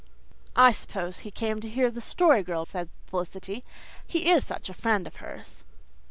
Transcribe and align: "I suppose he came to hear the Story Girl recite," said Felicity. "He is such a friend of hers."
"I 0.55 0.71
suppose 0.71 1.19
he 1.19 1.29
came 1.29 1.61
to 1.61 1.69
hear 1.69 1.91
the 1.91 2.01
Story 2.01 2.41
Girl 2.41 2.61
recite," 2.61 2.71
said 2.87 2.89
Felicity. 3.05 3.63
"He 4.03 4.31
is 4.31 4.43
such 4.43 4.67
a 4.67 4.73
friend 4.73 5.05
of 5.05 5.17
hers." 5.17 5.63